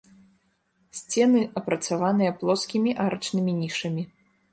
[0.99, 4.03] Сцены апрацаваныя плоскімі арачнымі нішамі.